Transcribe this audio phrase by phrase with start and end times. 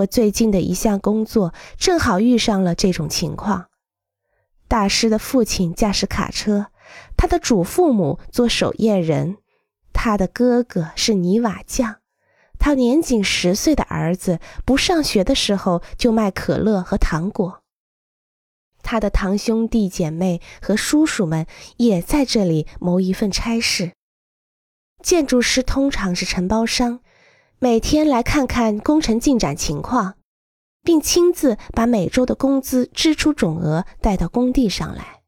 [0.00, 3.68] 我最近的一项工作正好遇上了这种情况。
[4.68, 6.66] 大师的父亲驾驶卡车，
[7.16, 9.36] 他的祖父母做守夜人，
[9.92, 11.96] 他的哥哥是泥瓦匠，
[12.58, 17.62] 他年仅十岁的儿子不上学的时候就卖可乐和糖果。
[18.82, 21.46] 他的堂兄弟姐妹和叔叔们
[21.76, 23.92] 也在这里谋一份差事。
[25.02, 27.00] 建筑师通常是承包商，
[27.62, 30.14] 每天来看看工程进展情况，
[30.82, 35.19] 并亲自把每周的工资支出总额带到工地上来。